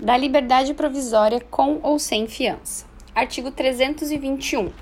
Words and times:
da 0.00 0.16
liberdade 0.16 0.72
provisória 0.72 1.40
com 1.50 1.78
ou 1.82 1.98
sem 1.98 2.26
fiança. 2.26 2.86
Artigo 3.14 3.50
321. 3.50 4.72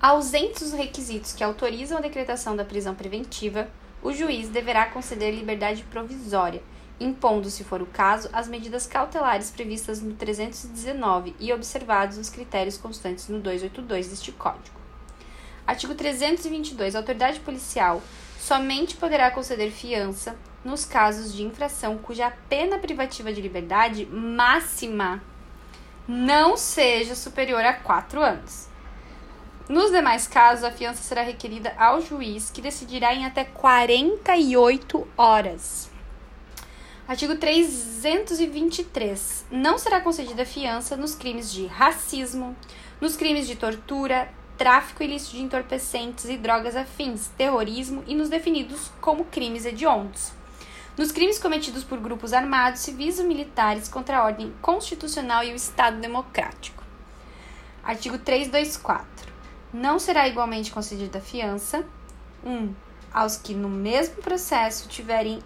Ausentes 0.00 0.62
os 0.62 0.72
requisitos 0.72 1.32
que 1.32 1.42
autorizam 1.42 1.98
a 1.98 2.00
decretação 2.00 2.54
da 2.54 2.64
prisão 2.64 2.94
preventiva, 2.94 3.68
o 4.00 4.12
juiz 4.12 4.48
deverá 4.48 4.86
conceder 4.86 5.34
liberdade 5.34 5.82
provisória, 5.90 6.62
impondo, 7.00 7.50
se 7.50 7.64
for 7.64 7.82
o 7.82 7.86
caso, 7.86 8.28
as 8.32 8.46
medidas 8.46 8.86
cautelares 8.86 9.50
previstas 9.50 10.00
no 10.00 10.14
319 10.14 11.34
e 11.40 11.52
observados 11.52 12.16
os 12.16 12.30
critérios 12.30 12.78
constantes 12.78 13.28
no 13.28 13.40
282 13.40 14.08
deste 14.08 14.30
Código. 14.30 14.78
Artigo 15.66 15.96
322. 15.96 16.94
A 16.94 17.00
autoridade 17.00 17.40
policial 17.40 18.00
somente 18.38 18.94
poderá 18.94 19.32
conceder 19.32 19.72
fiança 19.72 20.36
nos 20.64 20.84
casos 20.84 21.32
de 21.32 21.42
infração 21.42 21.98
cuja 21.98 22.32
pena 22.48 22.78
privativa 22.78 23.32
de 23.32 23.40
liberdade 23.40 24.06
máxima 24.06 25.22
não 26.06 26.56
seja 26.56 27.14
superior 27.14 27.64
a 27.64 27.74
quatro 27.74 28.22
anos. 28.22 28.68
Nos 29.68 29.90
demais 29.90 30.26
casos, 30.26 30.64
a 30.64 30.70
fiança 30.70 31.02
será 31.02 31.20
requerida 31.20 31.74
ao 31.76 32.00
juiz, 32.00 32.48
que 32.48 32.62
decidirá 32.62 33.14
em 33.14 33.26
até 33.26 33.44
48 33.44 35.06
horas. 35.14 35.90
Artigo 37.06 37.36
323. 37.36 39.44
Não 39.50 39.76
será 39.76 40.00
concedida 40.00 40.46
fiança 40.46 40.96
nos 40.96 41.14
crimes 41.14 41.52
de 41.52 41.66
racismo, 41.66 42.56
nos 42.98 43.14
crimes 43.14 43.46
de 43.46 43.56
tortura, 43.56 44.32
tráfico 44.56 45.02
ilícito 45.02 45.36
de 45.36 45.42
entorpecentes 45.42 46.24
e 46.24 46.38
drogas 46.38 46.74
afins, 46.74 47.28
terrorismo 47.36 48.02
e 48.06 48.14
nos 48.14 48.30
definidos 48.30 48.90
como 49.02 49.26
crimes 49.26 49.66
hediondos. 49.66 50.37
Nos 50.98 51.12
crimes 51.12 51.38
cometidos 51.38 51.84
por 51.84 52.00
grupos 52.00 52.32
armados, 52.32 52.80
civis 52.80 53.20
ou 53.20 53.24
militares 53.24 53.88
contra 53.88 54.18
a 54.18 54.24
ordem 54.24 54.52
constitucional 54.60 55.44
e 55.44 55.52
o 55.52 55.54
Estado 55.54 56.00
democrático. 56.00 56.82
Artigo 57.84 58.18
324 58.18 59.32
não 59.72 60.00
será 60.00 60.26
igualmente 60.26 60.72
concedida 60.72 61.20
fiança. 61.20 61.86
1. 62.44 62.50
Um, 62.50 62.74
aos 63.12 63.36
que 63.36 63.54
no 63.54 63.68
mesmo 63.68 64.16
processo 64.16 64.88
tiverem 64.88 65.38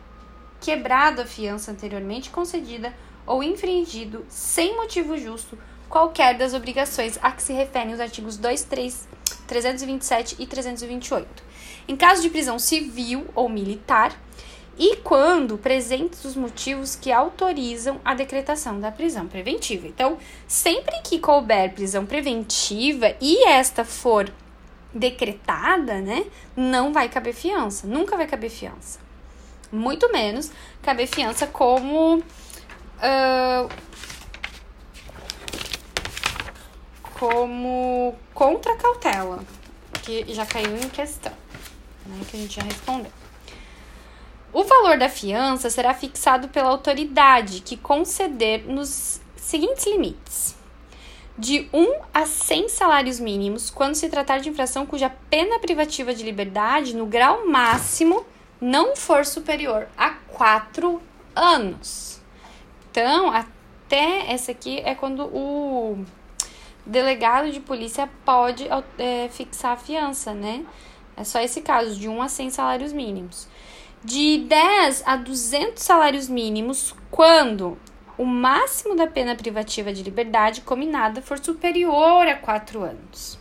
quebrado 0.59 1.20
a 1.20 1.27
fiança 1.27 1.70
anteriormente 1.70 2.31
concedida 2.31 2.94
ou 3.27 3.42
infringido, 3.42 4.25
sem 4.31 4.75
motivo 4.75 5.19
justo, 5.19 5.59
qualquer 5.87 6.39
das 6.39 6.55
obrigações 6.55 7.19
a 7.20 7.31
que 7.31 7.42
se 7.42 7.53
referem 7.53 7.92
os 7.92 8.00
artigos 8.00 8.39
2, 8.39 8.64
3, 8.64 9.06
327 9.47 10.37
e 10.39 10.47
328. 10.47 11.44
Em 11.87 11.94
caso 11.94 12.22
de 12.22 12.31
prisão 12.31 12.59
civil 12.59 13.27
ou 13.34 13.50
militar, 13.50 14.19
e 14.83 14.97
quando 14.97 15.56
presentes 15.56 16.25
os 16.25 16.34
motivos 16.34 16.97
que 16.97 17.12
autorizam 17.12 18.00
a 18.05 18.14
decretação 18.14 18.80
da 18.80 18.91
prisão 18.91 19.28
preventiva. 19.28 19.86
Então, 19.86 20.19
sempre 20.48 21.00
que 21.05 21.20
couber 21.20 21.72
prisão 21.72 22.05
preventiva 22.05 23.14
e 23.20 23.47
esta 23.47 23.84
for 23.84 24.28
decretada, 24.92 26.00
né, 26.00 26.27
não 26.56 26.92
vai 26.92 27.08
caber 27.08 27.33
fiança, 27.33 27.86
nunca 27.86 28.16
vai 28.16 28.27
caber 28.27 28.50
fiança. 28.50 28.98
Muito 29.70 30.10
menos 30.10 30.50
caber 30.83 31.06
fiança 31.06 31.47
como 31.47 32.16
uh, 32.19 33.69
como 37.20 38.16
contra 38.34 38.77
cautela, 38.77 39.44
que 40.03 40.34
já 40.34 40.44
caiu 40.44 40.77
em 40.77 40.88
questão, 40.88 41.33
né, 42.05 42.20
que 42.28 42.36
a 42.36 42.41
gente 42.41 42.56
já 42.56 42.62
respondeu. 42.64 43.22
O 44.53 44.64
valor 44.64 44.98
da 44.98 45.08
fiança 45.08 45.70
será 45.70 45.95
fixado 45.95 46.48
pela 46.48 46.69
autoridade 46.69 47.62
que 47.62 47.75
conceder 47.75 48.67
nos 48.67 49.19
seguintes 49.34 49.86
limites: 49.86 50.55
de 51.39 51.70
1 51.72 52.00
a 52.12 52.27
100 52.27 52.69
salários 52.69 53.19
mínimos 53.19 53.70
quando 53.70 53.94
se 53.94 54.11
tratar 54.11 54.41
de 54.41 54.50
infração 54.50 54.84
cuja 54.84 55.11
pena 55.31 55.59
privativa 55.59 56.14
de 56.14 56.22
liberdade, 56.22 56.94
no 56.94 57.06
grau 57.06 57.47
máximo, 57.47 58.26
não 58.60 58.94
for 58.94 59.25
superior 59.25 59.88
a 59.97 60.10
4 60.10 61.00
anos. 61.34 62.21
Então, 62.91 63.32
até 63.32 64.31
essa 64.31 64.53
aqui 64.53 64.81
é 64.84 64.94
quando 64.94 65.25
o 65.34 66.05
delegado 66.84 67.50
de 67.50 67.60
polícia 67.60 68.06
pode 68.22 68.69
é, 68.99 69.31
fixar 69.31 69.72
a 69.72 69.76
fiança, 69.78 70.34
né? 70.34 70.66
É 71.16 71.25
só 71.25 71.41
esse 71.41 71.62
caso, 71.62 71.99
de 71.99 72.06
1 72.06 72.21
a 72.21 72.28
100 72.28 72.50
salários 72.50 72.93
mínimos 72.93 73.49
de 74.04 74.38
10 74.38 75.02
a 75.06 75.16
200 75.16 75.82
salários 75.82 76.28
mínimos 76.28 76.94
quando 77.10 77.78
o 78.18 78.24
máximo 78.24 78.96
da 78.96 79.06
pena 79.06 79.36
privativa 79.36 79.92
de 79.92 80.02
liberdade 80.02 80.60
combinada 80.62 81.22
for 81.22 81.38
superior 81.38 82.26
a 82.26 82.36
4 82.36 82.82
anos. 82.82 83.38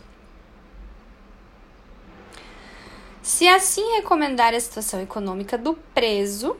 Se 3.20 3.46
assim 3.46 3.96
recomendar 3.96 4.54
a 4.54 4.60
situação 4.60 5.00
econômica 5.00 5.56
do 5.56 5.74
preso, 5.94 6.56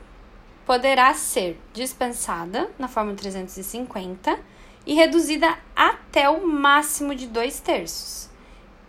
poderá 0.65 1.13
ser 1.13 1.59
dispensada 1.73 2.71
na 2.79 2.87
forma 2.87 3.13
350 3.13 4.39
e 4.85 4.93
reduzida 4.93 5.57
até 5.75 6.29
o 6.29 6.47
máximo 6.47 7.15
de 7.15 7.27
dois 7.27 7.59
terços 7.59 8.29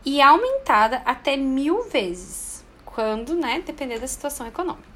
e 0.05 0.21
aumentada 0.21 1.03
até 1.05 1.37
mil 1.37 1.85
vezes, 1.85 2.65
quando, 2.85 3.35
né, 3.35 3.63
depender 3.65 3.99
da 3.99 4.07
situação 4.07 4.47
econômica. 4.47 4.94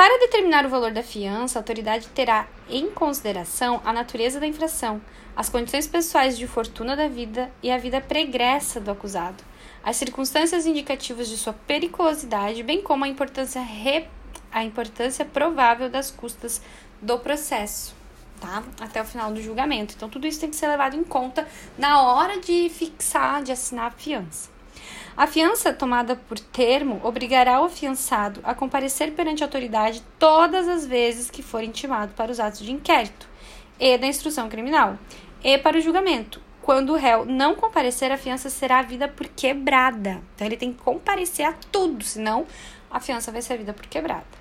Para 0.00 0.18
determinar 0.18 0.64
o 0.64 0.70
valor 0.70 0.92
da 0.92 1.02
fiança, 1.02 1.58
a 1.58 1.60
autoridade 1.60 2.08
terá 2.08 2.48
em 2.70 2.90
consideração 2.90 3.82
a 3.84 3.92
natureza 3.92 4.40
da 4.40 4.46
infração, 4.46 4.98
as 5.36 5.50
condições 5.50 5.86
pessoais 5.86 6.38
de 6.38 6.46
fortuna 6.46 6.96
da 6.96 7.06
vida 7.06 7.52
e 7.62 7.70
a 7.70 7.76
vida 7.76 8.00
pregressa 8.00 8.80
do 8.80 8.90
acusado, 8.90 9.44
as 9.84 9.96
circunstâncias 9.98 10.64
indicativas 10.64 11.28
de 11.28 11.36
sua 11.36 11.52
periculosidade, 11.52 12.62
bem 12.62 12.80
como 12.80 13.04
a 13.04 13.08
importância, 13.08 13.60
re... 13.60 14.06
a 14.50 14.64
importância 14.64 15.22
provável 15.22 15.90
das 15.90 16.10
custas 16.10 16.62
do 17.02 17.18
processo. 17.18 17.94
Tá? 18.40 18.62
Até 18.80 19.02
o 19.02 19.04
final 19.04 19.30
do 19.30 19.42
julgamento. 19.42 19.92
Então, 19.94 20.08
tudo 20.08 20.26
isso 20.26 20.40
tem 20.40 20.48
que 20.48 20.56
ser 20.56 20.68
levado 20.68 20.96
em 20.96 21.04
conta 21.04 21.46
na 21.76 22.00
hora 22.00 22.40
de 22.40 22.70
fixar, 22.70 23.42
de 23.42 23.52
assinar 23.52 23.88
a 23.88 23.90
fiança. 23.90 24.49
A 25.16 25.26
fiança 25.26 25.72
tomada 25.72 26.14
por 26.14 26.38
termo 26.38 27.00
obrigará 27.02 27.60
o 27.60 27.64
afiançado 27.64 28.40
a 28.44 28.54
comparecer 28.54 29.12
perante 29.12 29.42
a 29.42 29.46
autoridade 29.46 30.02
todas 30.18 30.68
as 30.68 30.86
vezes 30.86 31.30
que 31.30 31.42
for 31.42 31.62
intimado 31.62 32.12
para 32.14 32.30
os 32.30 32.38
atos 32.38 32.60
de 32.60 32.72
inquérito 32.72 33.28
e 33.78 33.98
da 33.98 34.06
instrução 34.06 34.48
criminal 34.48 34.96
e 35.42 35.58
para 35.58 35.78
o 35.78 35.80
julgamento. 35.80 36.40
Quando 36.62 36.90
o 36.90 36.96
réu 36.96 37.24
não 37.24 37.54
comparecer, 37.54 38.12
a 38.12 38.18
fiança 38.18 38.48
será 38.48 38.82
vida 38.82 39.08
por 39.08 39.26
quebrada. 39.26 40.22
Então 40.34 40.46
ele 40.46 40.56
tem 40.56 40.72
que 40.72 40.80
comparecer 40.80 41.44
a 41.44 41.54
tudo, 41.72 42.04
senão 42.04 42.46
a 42.90 43.00
fiança 43.00 43.32
vai 43.32 43.42
ser 43.42 43.58
vida 43.58 43.72
por 43.72 43.86
quebrada. 43.86 44.40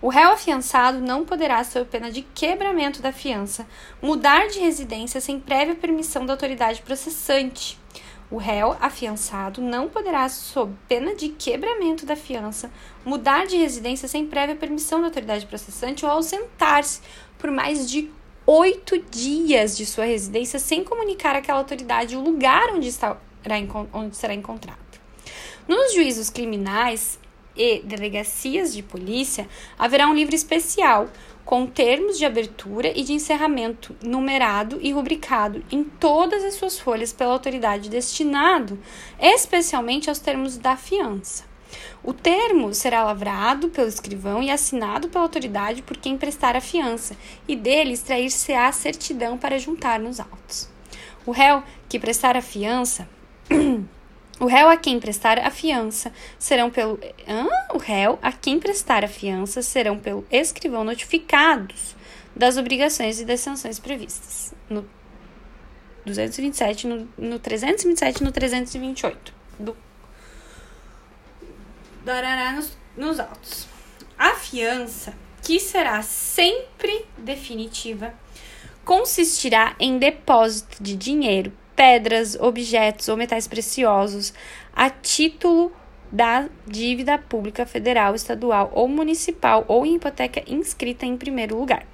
O 0.00 0.08
réu 0.08 0.30
afiançado 0.30 1.00
não 1.00 1.24
poderá, 1.24 1.62
sob 1.64 1.84
pena 1.86 2.10
de 2.10 2.22
quebramento 2.22 3.02
da 3.02 3.12
fiança, 3.12 3.66
mudar 4.00 4.46
de 4.46 4.60
residência 4.60 5.20
sem 5.20 5.40
prévia 5.40 5.74
permissão 5.74 6.24
da 6.24 6.32
autoridade 6.32 6.82
processante 6.82 7.76
o 8.30 8.36
réu 8.36 8.76
afiançado 8.80 9.60
não 9.60 9.88
poderá, 9.88 10.28
sob 10.28 10.74
pena 10.86 11.14
de 11.14 11.30
quebramento 11.30 12.04
da 12.04 12.14
fiança, 12.14 12.70
mudar 13.04 13.46
de 13.46 13.56
residência 13.56 14.06
sem 14.06 14.26
prévia 14.26 14.54
permissão 14.54 15.00
da 15.00 15.06
autoridade 15.06 15.46
processante 15.46 16.04
ou 16.04 16.10
ausentar-se 16.10 17.00
por 17.38 17.50
mais 17.50 17.90
de 17.90 18.10
oito 18.46 18.98
dias 19.10 19.76
de 19.76 19.86
sua 19.86 20.04
residência 20.04 20.58
sem 20.58 20.82
comunicar 20.84 21.36
àquela 21.36 21.58
autoridade 21.58 22.16
o 22.16 22.20
lugar 22.20 22.70
onde, 22.74 22.88
estará, 22.88 23.18
onde 23.92 24.16
será 24.16 24.34
encontrado. 24.34 24.78
Nos 25.66 25.92
juízos 25.94 26.30
criminais 26.30 27.18
e 27.58 27.80
delegacias 27.80 28.72
de 28.72 28.82
polícia, 28.82 29.48
haverá 29.76 30.06
um 30.08 30.14
livro 30.14 30.34
especial 30.34 31.10
com 31.44 31.66
termos 31.66 32.18
de 32.18 32.24
abertura 32.24 32.92
e 32.94 33.02
de 33.02 33.12
encerramento 33.12 33.96
numerado 34.02 34.78
e 34.80 34.92
rubricado 34.92 35.64
em 35.70 35.82
todas 35.82 36.44
as 36.44 36.54
suas 36.54 36.78
folhas 36.78 37.12
pela 37.12 37.32
autoridade 37.32 37.90
destinado 37.90 38.78
especialmente 39.18 40.08
aos 40.08 40.18
termos 40.18 40.58
da 40.58 40.76
fiança. 40.76 41.48
O 42.02 42.12
termo 42.12 42.72
será 42.72 43.02
lavrado 43.04 43.68
pelo 43.68 43.88
escrivão 43.88 44.42
e 44.42 44.50
assinado 44.50 45.08
pela 45.08 45.24
autoridade 45.24 45.82
por 45.82 45.96
quem 45.96 46.16
prestar 46.16 46.56
a 46.56 46.60
fiança, 46.60 47.16
e 47.46 47.54
dele 47.56 47.92
extrair-se-á 47.92 48.70
certidão 48.72 49.36
para 49.36 49.58
juntar 49.58 49.98
nos 49.98 50.20
autos. 50.20 50.68
O 51.26 51.30
réu 51.30 51.62
que 51.88 51.98
prestar 51.98 52.36
a 52.36 52.42
fiança 52.42 53.08
O 54.40 54.46
réu 54.46 54.68
a 54.68 54.76
quem 54.76 55.00
prestar 55.00 55.38
a 55.38 55.50
fiança 55.50 56.12
serão 56.38 56.70
pelo 56.70 56.98
o 57.74 57.78
réu 57.78 58.18
a 58.22 58.32
quem 58.32 58.58
prestar 58.60 59.04
a 59.04 59.08
fiança 59.08 59.62
serão 59.62 59.98
pelo 59.98 60.24
escrivão 60.30 60.84
notificados 60.84 61.96
das 62.36 62.56
obrigações 62.56 63.20
e 63.20 63.24
das 63.24 63.40
sanções 63.40 63.78
previstas 63.78 64.54
no 64.70 64.88
227, 66.06 66.86
no, 66.86 67.08
no 67.18 67.38
327 67.38 68.20
e 68.20 68.24
no 68.24 68.32
328 68.32 69.34
do 69.58 69.76
darará 72.04 72.52
nos, 72.52 72.76
nos 72.96 73.20
autos. 73.20 73.68
A 74.18 74.34
fiança, 74.34 75.14
que 75.42 75.60
será 75.60 76.00
sempre 76.02 77.04
definitiva, 77.18 78.14
consistirá 78.84 79.76
em 79.78 79.98
depósito 79.98 80.82
de 80.82 80.96
dinheiro, 80.96 81.52
pedras, 81.78 82.34
objetos 82.34 83.08
ou 83.08 83.16
metais 83.16 83.46
preciosos 83.46 84.34
a 84.74 84.90
título 84.90 85.70
da 86.10 86.48
dívida 86.66 87.16
pública 87.16 87.64
federal, 87.64 88.16
estadual 88.16 88.72
ou 88.74 88.88
municipal 88.88 89.64
ou 89.68 89.86
em 89.86 89.94
hipoteca 89.94 90.42
inscrita 90.48 91.06
em 91.06 91.16
primeiro 91.16 91.56
lugar. 91.56 91.86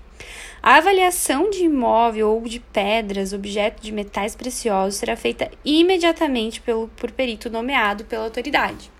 A 0.63 0.77
avaliação 0.77 1.51
de 1.51 1.65
imóvel 1.65 2.31
ou 2.31 2.41
de 2.41 2.61
pedras, 2.61 3.35
objeto 3.35 3.83
de 3.83 3.93
metais 3.93 4.35
preciosos, 4.35 4.95
será 4.95 5.17
feita 5.17 5.51
imediatamente 5.63 6.63
pelo, 6.63 6.89
por 6.97 7.11
perito 7.11 7.51
nomeado 7.51 8.07
pela 8.07 8.25
autoridade. 8.25 8.91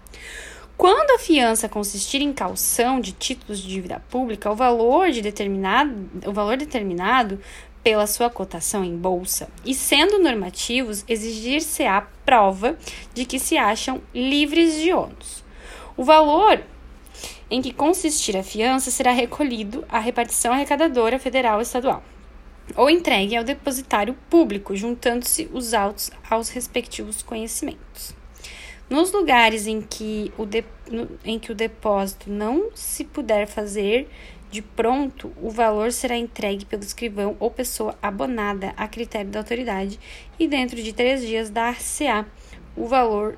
Quando 0.77 1.13
a 1.13 1.19
fiança 1.19 1.67
consistir 1.67 2.21
em 2.21 2.33
calção 2.33 3.01
de 3.01 3.13
títulos 3.13 3.63
de 3.63 3.69
dívida 3.69 4.03
pública, 4.11 4.51
o 4.51 4.57
valor, 4.57 5.11
de 5.11 5.23
determinado, 5.23 6.11
o 6.27 6.33
valor 6.33 6.59
determinado 6.59 7.41
pela 7.85 8.07
sua 8.07 8.31
cotação 8.31 8.83
em 8.83 8.97
bolsa 8.97 9.49
e, 9.65 9.75
sendo 9.75 10.19
normativos, 10.19 11.05
exigir-se-á 11.07 12.09
prova 12.25 12.79
de 13.13 13.27
que 13.27 13.39
se 13.39 13.59
acham 13.59 14.01
livres 14.15 14.81
de 14.81 14.93
ônus. 14.93 15.45
O 15.97 16.03
valor 16.03 16.61
em 17.51 17.61
que 17.61 17.73
consistir 17.73 18.37
a 18.37 18.43
fiança 18.43 18.91
será 18.91 19.13
recolhido 19.13 19.85
à 19.89 19.99
repartição 19.99 20.53
arrecadadora 20.53 21.19
federal 21.19 21.57
ou 21.57 21.63
estadual 21.63 22.03
ou 22.75 22.89
entregue 22.89 23.37
ao 23.37 23.45
depositário 23.45 24.17
público, 24.31 24.75
juntando-se 24.75 25.51
os 25.53 25.75
autos 25.75 26.11
aos 26.29 26.49
respectivos 26.49 27.23
conhecimentos. 27.23 28.15
Nos 28.89 29.13
lugares 29.13 29.67
em 29.67 29.81
que, 29.81 30.33
o 30.37 30.47
de, 30.47 30.65
em 31.25 31.39
que 31.39 31.53
o 31.53 31.55
depósito 31.55 32.31
não 32.31 32.71
se 32.75 33.05
puder 33.05 33.47
fazer 33.47 34.09
de 34.55 34.63
pronto, 34.63 35.33
o 35.43 35.51
valor 35.51 35.91
será 35.91 36.17
entregue 36.17 36.65
pelo 36.65 36.85
escrivão 36.85 37.37
ou 37.41 37.51
pessoa 37.51 37.99
abonada 38.01 38.73
a 38.77 38.87
critério 38.87 39.29
da 39.29 39.41
autoridade 39.41 39.99
e 40.39 40.47
dentro 40.47 40.81
de 40.81 40.93
três 40.93 41.23
dias 41.23 41.51
dar-se-á 41.51 42.25
o 42.77 42.87
valor 42.87 43.37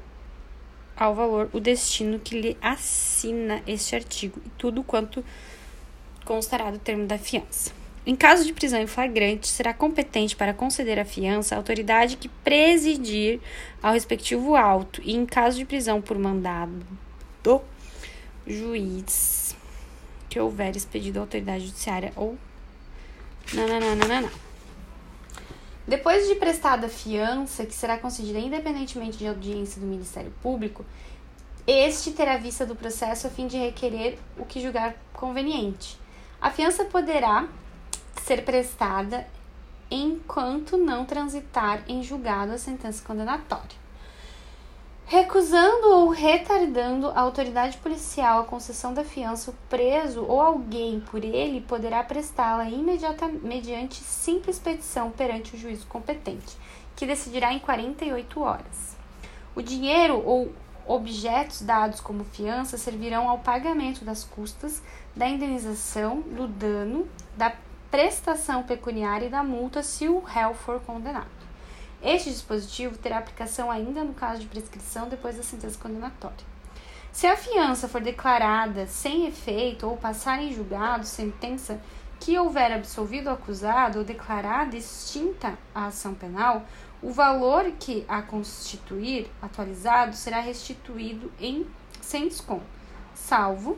ao 0.94 1.14
valor 1.14 1.48
o 1.54 1.58
destino 1.58 2.18
que 2.18 2.38
lhe 2.38 2.58
assina 2.60 3.62
este 3.66 3.94
artigo 3.94 4.42
e 4.44 4.50
tudo 4.58 4.82
quanto 4.82 5.24
constará 6.22 6.70
do 6.70 6.78
termo 6.78 7.06
da 7.06 7.16
fiança. 7.16 7.72
Em 8.04 8.14
caso 8.14 8.44
de 8.44 8.52
prisão 8.52 8.82
em 8.82 8.86
flagrante, 8.86 9.48
será 9.48 9.72
competente 9.72 10.36
para 10.36 10.52
conceder 10.52 10.98
a 10.98 11.04
fiança 11.06 11.54
a 11.54 11.58
autoridade 11.58 12.18
que 12.18 12.28
presidir 12.28 13.40
ao 13.82 13.94
respectivo 13.94 14.54
auto 14.54 15.00
e, 15.02 15.16
em 15.16 15.24
caso 15.24 15.56
de 15.56 15.64
prisão 15.64 16.02
por 16.02 16.18
mandado 16.18 16.86
do 17.42 17.62
juiz 18.46 19.55
que 20.36 20.40
houver 20.40 20.76
expedido 20.76 21.18
à 21.18 21.22
autoridade 21.22 21.64
judiciária 21.64 22.12
ou. 22.14 22.36
Não, 23.54 24.30
Depois 25.88 26.28
de 26.28 26.34
prestada 26.34 26.90
fiança, 26.90 27.64
que 27.64 27.72
será 27.72 27.96
concedida 27.96 28.38
independentemente 28.38 29.16
de 29.16 29.26
audiência 29.26 29.80
do 29.80 29.86
Ministério 29.86 30.30
Público, 30.42 30.84
este 31.66 32.10
terá 32.10 32.36
vista 32.36 32.66
do 32.66 32.76
processo 32.76 33.26
a 33.26 33.30
fim 33.30 33.46
de 33.46 33.56
requerer 33.56 34.18
o 34.36 34.44
que 34.44 34.60
julgar 34.60 34.94
conveniente. 35.14 35.98
A 36.38 36.50
fiança 36.50 36.84
poderá 36.84 37.48
ser 38.22 38.44
prestada 38.44 39.26
enquanto 39.90 40.76
não 40.76 41.06
transitar 41.06 41.82
em 41.88 42.02
julgado 42.02 42.52
a 42.52 42.58
sentença 42.58 43.02
condenatória. 43.02 43.85
Recusando 45.08 45.88
ou 45.92 46.08
retardando 46.08 47.10
a 47.10 47.20
autoridade 47.20 47.78
policial 47.78 48.40
a 48.40 48.44
concessão 48.44 48.92
da 48.92 49.04
fiança, 49.04 49.52
o 49.52 49.54
preso 49.68 50.24
ou 50.24 50.40
alguém 50.40 50.98
por 50.98 51.22
ele 51.22 51.60
poderá 51.60 52.02
prestá-la 52.02 52.68
imediatamente 52.68 53.46
mediante 53.46 53.94
simples 54.02 54.58
petição 54.58 55.12
perante 55.12 55.54
o 55.54 55.58
juízo 55.58 55.86
competente, 55.86 56.56
que 56.96 57.06
decidirá 57.06 57.52
em 57.52 57.60
48 57.60 58.40
horas. 58.40 58.96
O 59.54 59.62
dinheiro 59.62 60.20
ou 60.26 60.52
objetos 60.84 61.62
dados 61.62 62.00
como 62.00 62.24
fiança 62.24 62.76
servirão 62.76 63.28
ao 63.28 63.38
pagamento 63.38 64.04
das 64.04 64.24
custas, 64.24 64.82
da 65.14 65.28
indenização, 65.28 66.20
do 66.20 66.48
dano, 66.48 67.08
da 67.36 67.52
prestação 67.92 68.64
pecuniária 68.64 69.26
e 69.26 69.30
da 69.30 69.44
multa 69.44 69.84
se 69.84 70.08
o 70.08 70.18
réu 70.18 70.52
for 70.52 70.80
condenado. 70.80 71.35
Este 72.06 72.30
dispositivo 72.30 72.96
terá 72.96 73.18
aplicação 73.18 73.68
ainda 73.68 74.04
no 74.04 74.14
caso 74.14 74.40
de 74.40 74.46
prescrição 74.46 75.08
depois 75.08 75.36
da 75.36 75.42
sentença 75.42 75.76
condenatória. 75.76 76.46
Se 77.10 77.26
a 77.26 77.36
fiança 77.36 77.88
for 77.88 78.00
declarada 78.00 78.86
sem 78.86 79.26
efeito 79.26 79.88
ou 79.88 79.96
passar 79.96 80.40
em 80.40 80.52
julgado 80.52 81.04
sentença 81.04 81.80
que 82.20 82.38
houver 82.38 82.72
absolvido 82.72 83.26
o 83.26 83.32
acusado 83.32 83.98
ou 83.98 84.04
declarada 84.04 84.76
extinta 84.76 85.58
a 85.74 85.86
ação 85.86 86.14
penal, 86.14 86.64
o 87.02 87.10
valor 87.10 87.72
que 87.72 88.04
a 88.06 88.22
constituir 88.22 89.28
atualizado 89.42 90.14
será 90.14 90.38
restituído 90.38 91.32
em 91.40 91.66
sem 92.00 92.28
desconto, 92.28 92.62
salvo 93.16 93.76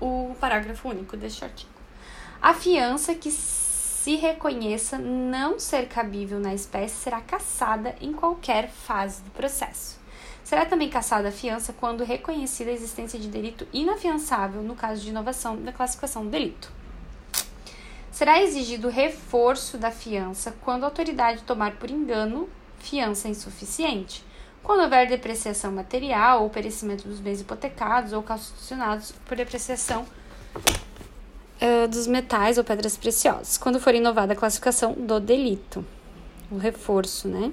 o 0.00 0.34
parágrafo 0.40 0.88
único 0.88 1.18
deste 1.18 1.44
artigo. 1.44 1.70
A 2.40 2.54
fiança 2.54 3.14
que 3.14 3.30
se 4.02 4.16
reconheça 4.16 4.98
não 4.98 5.60
ser 5.60 5.86
cabível 5.86 6.40
na 6.40 6.52
espécie, 6.52 6.96
será 6.96 7.20
cassada 7.20 7.94
em 8.00 8.12
qualquer 8.12 8.68
fase 8.68 9.22
do 9.22 9.30
processo. 9.30 9.96
Será 10.42 10.66
também 10.66 10.88
cassada 10.88 11.28
a 11.28 11.32
fiança 11.32 11.72
quando 11.72 12.02
reconhecida 12.02 12.72
a 12.72 12.74
existência 12.74 13.16
de 13.16 13.28
delito 13.28 13.64
inafiançável 13.72 14.60
no 14.60 14.74
caso 14.74 15.00
de 15.02 15.10
inovação 15.10 15.56
da 15.62 15.72
classificação 15.72 16.24
do 16.24 16.30
delito. 16.30 16.68
Será 18.10 18.42
exigido 18.42 18.88
reforço 18.88 19.78
da 19.78 19.92
fiança 19.92 20.52
quando 20.62 20.82
a 20.82 20.88
autoridade 20.88 21.44
tomar 21.44 21.76
por 21.76 21.88
engano 21.88 22.48
fiança 22.80 23.28
insuficiente, 23.28 24.24
quando 24.64 24.82
houver 24.82 25.06
depreciação 25.06 25.70
material 25.70 26.42
ou 26.42 26.50
perecimento 26.50 27.06
dos 27.06 27.20
bens 27.20 27.40
hipotecados 27.40 28.12
ou 28.12 28.20
calcionados 28.20 29.12
por 29.24 29.36
depreciação 29.36 30.04
uh, 31.62 31.88
dos 31.88 32.06
metais 32.06 32.58
ou 32.58 32.64
pedras 32.64 32.96
preciosas, 32.96 33.56
quando 33.56 33.78
for 33.78 33.94
inovada 33.94 34.32
a 34.32 34.36
classificação 34.36 34.92
do 34.94 35.20
delito, 35.20 35.84
o 36.50 36.58
reforço, 36.58 37.28
né? 37.28 37.52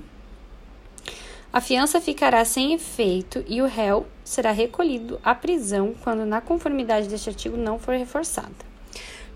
A 1.52 1.62
fiança 1.62 2.00
ficará 2.02 2.44
sem 2.46 2.74
efeito 2.74 3.44
e 3.48 3.62
o 3.62 3.66
réu 3.66 4.06
será 4.24 4.52
recolhido 4.52 5.20
à 5.24 5.34
prisão 5.34 5.96
quando, 6.04 6.26
na 6.26 6.42
conformidade 6.42 7.08
deste 7.08 7.30
artigo, 7.30 7.58
não 7.58 7.80
for 7.80 7.96
reforçada. 7.96 8.70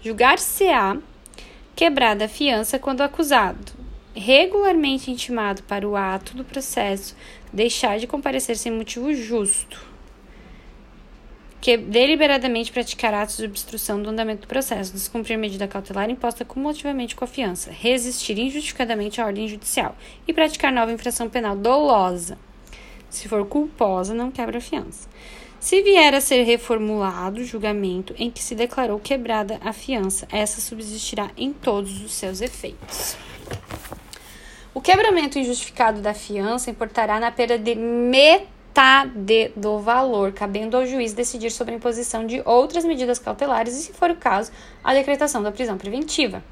Julgar-se-á 0.01 0.97
quebrada 1.75 2.25
a 2.25 2.29
fiança 2.29 2.77
quando 2.77 2.99
o 2.99 3.03
acusado, 3.03 3.71
regularmente 4.13 5.09
intimado 5.09 5.63
para 5.63 5.87
o 5.87 5.95
ato 5.95 6.35
do 6.35 6.43
processo, 6.43 7.15
deixar 7.51 7.97
de 7.97 8.05
comparecer 8.05 8.57
sem 8.57 8.71
motivo 8.71 9.11
justo 9.15 9.92
que 11.63 11.77
deliberadamente 11.77 12.73
praticar 12.73 13.13
atos 13.13 13.37
de 13.37 13.45
obstrução 13.45 14.03
do 14.03 14.09
andamento 14.09 14.41
do 14.41 14.47
processo, 14.49 14.91
descumprir 14.91 15.37
medida 15.37 15.65
cautelar 15.65 16.09
imposta 16.09 16.43
cumulativamente 16.43 17.15
com 17.15 17.23
a 17.23 17.27
fiança, 17.27 17.71
resistir 17.71 18.37
injustificadamente 18.37 19.21
à 19.21 19.25
ordem 19.25 19.47
judicial 19.47 19.95
e 20.27 20.33
praticar 20.33 20.73
nova 20.73 20.91
infração 20.91 21.29
penal 21.29 21.55
dolosa. 21.55 22.37
Se 23.09 23.29
for 23.29 23.45
culposa, 23.45 24.13
não 24.13 24.29
quebra 24.29 24.57
a 24.57 24.61
fiança. 24.61 25.07
Se 25.57 25.81
vier 25.81 26.13
a 26.13 26.19
ser 26.19 26.43
reformulado 26.43 27.39
o 27.39 27.45
julgamento 27.45 28.13
em 28.17 28.29
que 28.29 28.43
se 28.43 28.55
declarou 28.55 28.99
quebrada 28.99 29.57
a 29.63 29.71
fiança, 29.71 30.27
essa 30.33 30.59
subsistirá 30.59 31.31
em 31.37 31.53
todos 31.53 32.03
os 32.03 32.11
seus 32.11 32.41
efeitos. 32.41 33.15
O 34.73 34.81
quebramento 34.81 35.39
injustificado 35.39 36.01
da 36.01 36.13
fiança 36.13 36.69
importará 36.69 37.21
na 37.21 37.31
perda 37.31 37.57
de 37.57 37.73
metade 37.73 38.51
metade 38.73 39.51
do 39.55 39.77
valor, 39.77 40.31
cabendo 40.31 40.75
ao 40.75 40.85
juiz 40.85 41.13
decidir 41.13 41.51
sobre 41.51 41.75
a 41.75 41.77
imposição 41.77 42.25
de 42.25 42.41
outras 42.43 42.83
medidas 42.83 43.19
cautelares 43.19 43.77
e, 43.77 43.83
se 43.83 43.93
for 43.93 44.09
o 44.09 44.15
caso, 44.15 44.51
a 44.83 44.95
decretação 44.95 45.43
da 45.43 45.51
prisão 45.51 45.77
preventiva. 45.77 46.43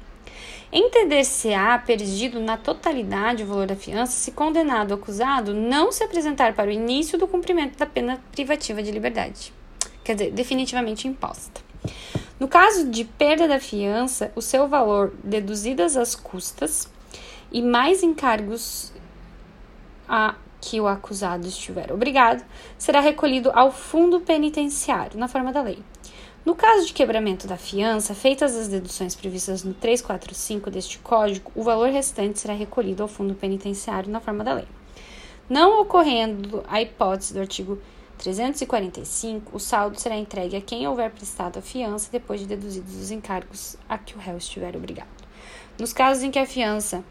Entender-se-á 0.72 1.78
perdido 1.78 2.40
na 2.40 2.56
totalidade 2.56 3.42
o 3.42 3.46
valor 3.46 3.66
da 3.66 3.74
fiança 3.74 4.12
se 4.12 4.30
condenado 4.30 4.92
ou 4.92 4.96
acusado 4.96 5.52
não 5.52 5.90
se 5.90 6.04
apresentar 6.04 6.54
para 6.54 6.70
o 6.70 6.72
início 6.72 7.18
do 7.18 7.26
cumprimento 7.26 7.76
da 7.76 7.86
pena 7.86 8.22
privativa 8.30 8.82
de 8.82 8.92
liberdade, 8.92 9.52
quer 10.04 10.14
dizer, 10.14 10.30
definitivamente 10.30 11.08
imposta. 11.08 11.60
No 12.38 12.46
caso 12.46 12.88
de 12.88 13.04
perda 13.04 13.48
da 13.48 13.58
fiança, 13.58 14.32
o 14.36 14.40
seu 14.40 14.68
valor, 14.68 15.12
deduzidas 15.22 15.96
as 15.96 16.14
custas 16.14 16.88
e 17.50 17.60
mais 17.60 18.02
encargos 18.02 18.92
a 20.08 20.36
que 20.62 20.80
o 20.80 20.86
acusado 20.86 21.46
estiver 21.46 21.92
obrigado, 21.92 22.44
será 22.78 23.00
recolhido 23.00 23.50
ao 23.52 23.72
fundo 23.72 24.20
penitenciário, 24.20 25.18
na 25.18 25.26
forma 25.26 25.52
da 25.52 25.60
lei. 25.60 25.80
No 26.46 26.54
caso 26.54 26.86
de 26.86 26.92
quebramento 26.92 27.48
da 27.48 27.56
fiança, 27.56 28.14
feitas 28.14 28.56
as 28.56 28.68
deduções 28.68 29.14
previstas 29.14 29.64
no 29.64 29.74
345 29.74 30.70
deste 30.70 30.98
Código, 31.00 31.50
o 31.54 31.64
valor 31.64 31.90
restante 31.90 32.38
será 32.38 32.54
recolhido 32.54 33.02
ao 33.02 33.08
fundo 33.08 33.34
penitenciário 33.34 34.10
na 34.10 34.20
forma 34.20 34.44
da 34.44 34.54
lei. 34.54 34.66
Não 35.50 35.80
ocorrendo 35.80 36.64
a 36.68 36.80
hipótese 36.80 37.34
do 37.34 37.40
artigo 37.40 37.78
345, 38.18 39.56
o 39.56 39.58
saldo 39.58 40.00
será 40.00 40.16
entregue 40.16 40.56
a 40.56 40.60
quem 40.60 40.86
houver 40.86 41.10
prestado 41.10 41.58
a 41.58 41.62
fiança 41.62 42.08
depois 42.10 42.40
de 42.40 42.46
deduzidos 42.46 42.94
os 42.94 43.10
encargos 43.10 43.76
a 43.88 43.98
que 43.98 44.14
o 44.14 44.18
réu 44.18 44.36
estiver 44.36 44.76
obrigado. 44.76 45.10
Nos 45.78 45.92
casos 45.92 46.22
em 46.22 46.30
que 46.30 46.38
a 46.38 46.46
fiança 46.46 47.04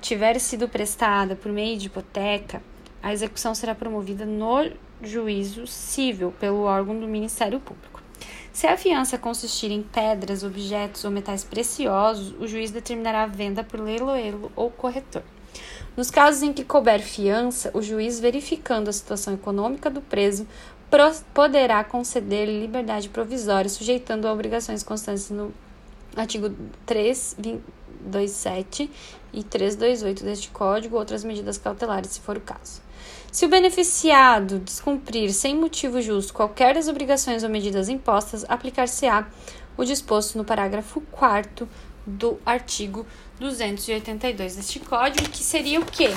tiver 0.00 0.38
sido 0.38 0.68
prestada 0.68 1.36
por 1.36 1.50
meio 1.52 1.78
de 1.78 1.86
hipoteca, 1.86 2.62
a 3.04 3.12
execução 3.12 3.54
será 3.54 3.74
promovida 3.74 4.24
no 4.24 4.70
juízo 5.02 5.66
civil 5.66 6.32
pelo 6.40 6.62
órgão 6.62 6.98
do 6.98 7.06
Ministério 7.06 7.60
Público. 7.60 8.02
Se 8.50 8.66
a 8.66 8.78
fiança 8.78 9.18
consistir 9.18 9.70
em 9.70 9.82
pedras, 9.82 10.42
objetos 10.42 11.04
ou 11.04 11.10
metais 11.10 11.44
preciosos, 11.44 12.34
o 12.40 12.46
juiz 12.46 12.70
determinará 12.70 13.24
a 13.24 13.26
venda 13.26 13.62
por 13.62 13.78
leiloeiro 13.78 14.50
ou 14.56 14.70
corretor. 14.70 15.22
Nos 15.94 16.10
casos 16.10 16.42
em 16.42 16.50
que 16.50 16.64
couber 16.64 17.02
fiança, 17.02 17.70
o 17.74 17.82
juiz, 17.82 18.18
verificando 18.18 18.88
a 18.88 18.92
situação 18.92 19.34
econômica 19.34 19.90
do 19.90 20.00
preso, 20.00 20.46
poderá 21.34 21.84
conceder 21.84 22.48
liberdade 22.48 23.10
provisória, 23.10 23.68
sujeitando 23.68 24.26
a 24.26 24.32
obrigações 24.32 24.82
constantes 24.82 25.28
no 25.28 25.52
artigo 26.16 26.48
327 26.86 28.90
e 29.30 29.44
328 29.44 30.24
deste 30.24 30.48
Código, 30.48 30.96
outras 30.96 31.22
medidas 31.22 31.58
cautelares, 31.58 32.12
se 32.12 32.20
for 32.20 32.38
o 32.38 32.40
caso. 32.40 32.82
Se 33.30 33.44
o 33.44 33.48
beneficiado 33.48 34.58
descumprir 34.58 35.32
sem 35.32 35.56
motivo 35.56 36.00
justo 36.00 36.32
qualquer 36.32 36.74
das 36.74 36.88
obrigações 36.88 37.42
ou 37.42 37.50
medidas 37.50 37.88
impostas, 37.88 38.44
aplicar-se-á 38.48 39.26
o 39.76 39.84
disposto 39.84 40.38
no 40.38 40.44
parágrafo 40.44 41.00
4 41.10 41.68
do 42.06 42.38
artigo 42.44 43.06
282 43.40 44.56
deste 44.56 44.78
código, 44.80 45.28
que 45.30 45.42
seria 45.42 45.80
o 45.80 45.84
quê? 45.84 46.10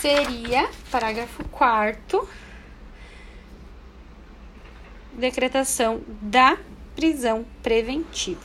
Seria, 0.00 0.68
parágrafo 0.90 1.42
4 1.48 2.28
decretação 5.20 6.00
da 6.20 6.56
prisão 6.96 7.44
preventiva, 7.62 8.40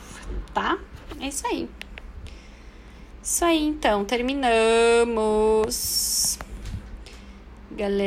tá? 0.52 0.78
É 1.20 1.28
isso 1.28 1.46
aí. 1.46 1.68
Isso 3.26 3.44
aí, 3.44 3.64
então, 3.64 4.04
terminamos. 4.04 4.38
Galera. 7.72 8.04